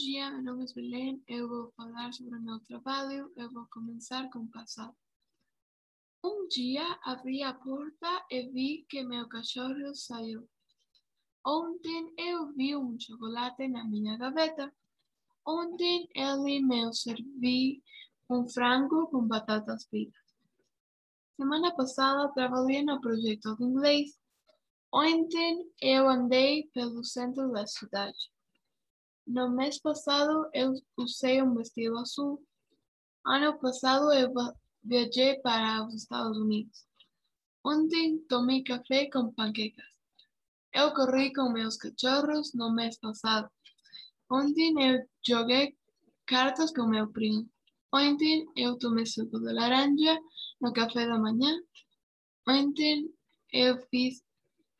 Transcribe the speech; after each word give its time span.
dia, 0.00 0.30
meu 0.30 0.42
nome 0.42 0.64
é 0.64 0.74
Belém. 0.74 1.22
Eu 1.28 1.46
vou 1.46 1.72
falar 1.76 2.10
sobre 2.14 2.34
o 2.38 2.40
meu 2.40 2.58
trabalho. 2.60 3.30
Eu 3.36 3.50
vou 3.50 3.66
começar 3.70 4.30
com 4.30 4.38
o 4.38 4.48
passado. 4.48 4.96
Um 6.24 6.48
dia 6.48 6.98
abri 7.02 7.42
a 7.42 7.52
porta 7.52 8.24
e 8.30 8.48
vi 8.48 8.86
que 8.88 9.02
meu 9.02 9.28
cachorro 9.28 9.94
saiu. 9.94 10.48
Ontem 11.44 12.14
eu 12.16 12.50
vi 12.54 12.74
um 12.74 12.98
chocolate 12.98 13.68
na 13.68 13.84
minha 13.84 14.16
gaveta. 14.16 14.72
Ontem 15.46 16.08
ele 16.14 16.60
me 16.62 16.94
serviu 16.94 17.82
um 18.30 18.48
frango 18.48 19.06
com 19.08 19.28
batatas 19.28 19.84
fritas. 19.84 20.34
Semana 21.36 21.74
passada 21.76 22.32
trabalhei 22.32 22.82
no 22.82 22.98
projeto 23.02 23.54
de 23.54 23.64
inglês. 23.64 24.18
Ontem 24.92 25.70
eu 25.78 26.08
andei 26.08 26.70
pelo 26.72 27.04
centro 27.04 27.52
da 27.52 27.66
cidade. 27.66 28.30
No 29.32 29.48
mês 29.48 29.78
passado 29.78 30.50
eu 30.52 30.74
usei 30.96 31.40
um 31.40 31.54
vestido 31.54 31.96
azul. 31.98 32.44
Ano 33.24 33.56
passado 33.60 34.12
eu 34.12 34.28
viajei 34.82 35.38
para 35.38 35.86
os 35.86 35.94
Estados 35.94 36.36
Unidos. 36.36 36.84
Ontem 37.64 38.18
tomei 38.28 38.64
café 38.64 39.08
com 39.08 39.32
panquecas. 39.32 39.86
Eu 40.74 40.92
corri 40.94 41.32
com 41.32 41.48
meus 41.52 41.76
cachorros 41.76 42.52
no 42.54 42.74
mês 42.74 42.98
passado. 42.98 43.48
Ontem 44.28 44.74
eu 44.82 45.08
joguei 45.24 45.76
cartas 46.26 46.72
com 46.72 46.88
meu 46.88 47.06
primo. 47.12 47.48
Ontem 47.94 48.48
eu 48.56 48.76
tomei 48.78 49.06
suco 49.06 49.38
de 49.38 49.52
laranja 49.52 50.18
no 50.60 50.72
café 50.72 51.06
da 51.06 51.16
manhã. 51.16 51.56
Ontem 52.48 53.08
eu 53.52 53.78
fiz 53.90 54.24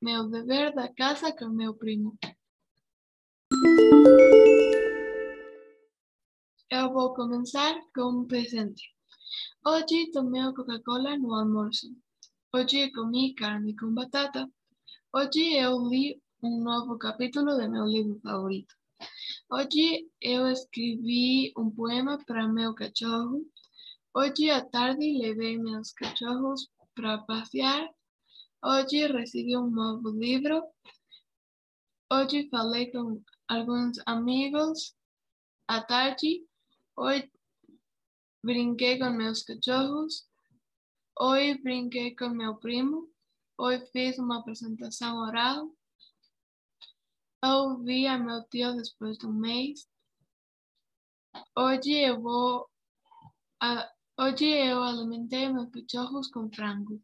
meu 0.00 0.30
dever 0.30 0.72
da 0.72 0.88
casa 0.94 1.32
com 1.36 1.48
meu 1.48 1.74
primo. 1.74 2.16
Eu 6.70 6.92
vou 6.92 7.14
começar 7.14 7.74
com 7.92 8.20
um 8.20 8.26
presente. 8.26 8.82
Hoje 9.66 10.10
tomei 10.12 10.40
Coca-Cola 10.54 11.18
no 11.18 11.34
almoço. 11.34 11.88
Hoje 12.54 12.92
comi 12.92 13.34
carne 13.34 13.74
com 13.74 13.92
batata. 13.92 14.48
Hoje 15.12 15.54
eu 15.54 15.78
li 15.88 16.22
um 16.42 16.62
novo 16.62 16.96
capítulo 16.96 17.56
do 17.56 17.68
meu 17.68 17.86
livro 17.86 18.20
favorito. 18.22 18.72
Hoje 19.50 20.08
eu 20.20 20.46
escrevi 20.46 21.52
um 21.58 21.68
poema 21.68 22.18
para 22.24 22.46
meu 22.46 22.72
cachorro. 22.72 23.44
Hoje 24.14 24.48
à 24.48 24.64
tarde 24.64 25.18
levei 25.18 25.58
meus 25.58 25.90
cachorros 25.92 26.68
para 26.94 27.18
passear. 27.18 27.90
Hoje 28.64 29.08
recebi 29.08 29.56
um 29.56 29.68
novo 29.68 30.10
livro. 30.10 30.62
Hoje 32.08 32.48
falei 32.50 32.92
com 32.92 33.20
alguns 33.48 33.98
amigos 34.06 34.94
à 35.66 35.82
tarde. 35.82 36.46
Hoje 36.96 37.28
brinquei 38.44 38.96
com 38.96 39.10
meus 39.10 39.42
cachorros. 39.42 40.24
Hoje 41.18 41.60
brinquei 41.60 42.14
com 42.14 42.28
meu 42.28 42.54
primo. 42.58 43.10
Hoje 43.58 43.84
fiz 43.90 44.18
uma 44.18 44.38
apresentação 44.38 45.18
oral. 45.18 45.68
Eu 47.42 47.82
vi 47.82 48.06
a 48.06 48.16
meu 48.16 48.44
tio 48.50 48.76
depois 48.76 49.18
de 49.18 49.26
um 49.26 49.32
mês. 49.32 49.88
Hoje 51.58 51.92
eu 51.92 52.20
vou. 52.22 52.70
A, 53.60 53.92
hoje 54.20 54.46
eu 54.46 54.80
alimentei 54.80 55.48
meus 55.48 55.70
cachorros 55.70 56.30
com 56.30 56.48
frango. 56.52 57.02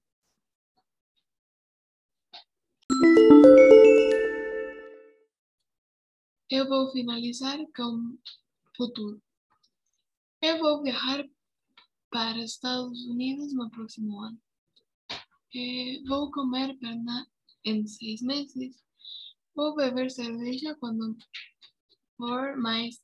Eu 6.54 6.68
vou 6.68 6.92
finalizar 6.92 7.58
com 7.74 8.18
futuro. 8.76 9.22
Eu 10.42 10.58
vou 10.58 10.82
viajar 10.82 11.26
para 12.10 12.44
Estados 12.44 13.06
Unidos 13.06 13.54
no 13.54 13.70
próximo 13.70 14.20
ano. 14.20 14.38
Eh, 15.54 16.02
vou 16.06 16.30
comer 16.30 16.78
perna 16.78 17.26
em 17.64 17.86
seis 17.86 18.20
meses. 18.20 18.76
Vou 19.54 19.74
beber 19.74 20.10
cerveja 20.10 20.74
quando 20.74 21.16
for 22.18 22.54
mais 22.58 23.02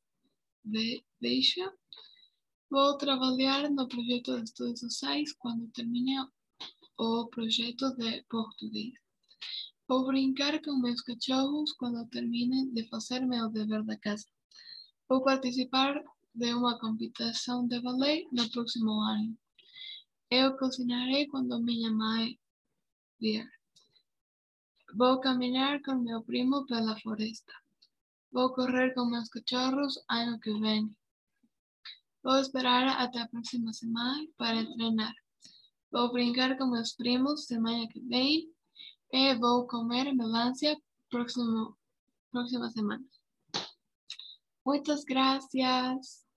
baixa. 1.18 1.72
Vou 2.68 2.98
trabalhar 2.98 3.70
no 3.70 3.88
projeto 3.88 4.36
de 4.36 4.44
estudos 4.44 4.80
sociais 4.80 5.32
quando 5.32 5.72
termine 5.72 6.18
o 6.98 7.26
projeto 7.28 7.96
de 7.96 8.22
português. 8.24 9.07
Vou 9.88 10.04
brincar 10.04 10.60
com 10.60 10.76
meus 10.76 11.00
cachorros 11.00 11.72
quando 11.72 12.06
termine 12.10 12.70
de 12.72 12.86
fazer 12.90 13.24
meu 13.24 13.48
dever 13.48 13.82
da 13.84 13.96
casa. 13.96 14.26
Vou 15.08 15.24
participar 15.24 15.98
de 16.34 16.52
uma 16.52 16.78
competição 16.78 17.66
de 17.66 17.80
ballet 17.80 18.28
no 18.30 18.50
próximo 18.50 18.90
ano. 19.00 19.34
Eu 20.30 20.58
cozinharei 20.58 21.26
quando 21.28 21.58
minha 21.62 21.90
mãe 21.90 22.38
vier. 23.18 23.50
Vou 24.94 25.20
caminhar 25.20 25.80
com 25.80 25.94
meu 25.94 26.22
primo 26.22 26.66
pela 26.66 27.00
floresta. 27.00 27.54
Vou 28.30 28.52
correr 28.52 28.92
com 28.92 29.06
meus 29.06 29.30
cachorros 29.30 29.94
ano 30.10 30.38
que 30.38 30.52
vem. 30.60 30.94
Vou 32.22 32.38
esperar 32.38 32.88
até 33.00 33.22
a 33.22 33.28
próxima 33.28 33.72
semana 33.72 34.28
para 34.36 34.66
treinar. 34.66 35.14
Vou 35.90 36.12
brincar 36.12 36.58
com 36.58 36.66
meus 36.66 36.92
primos 36.92 37.46
semana 37.46 37.88
que 37.88 38.00
vem 38.00 38.52
e 39.10 39.34
vou 39.34 39.66
comer 39.66 40.12
melancia 40.14 40.78
próximo, 41.10 41.76
próxima 42.30 42.70
semana. 42.70 43.04
Muchas 44.64 45.04
gracias. 45.04 46.27